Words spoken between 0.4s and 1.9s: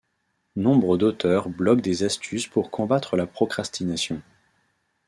Nombre d’auteurs bloguent